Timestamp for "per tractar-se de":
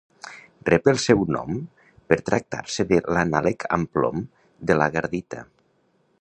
2.11-2.99